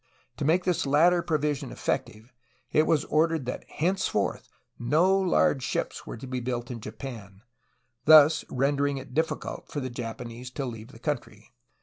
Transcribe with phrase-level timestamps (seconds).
[0.37, 2.33] To make this latter provision effective
[2.71, 7.43] it was ordered that henceforth no large ships were to be built in Japan,
[8.05, 11.53] thus rendering it difficult for the Japanese to leave the country.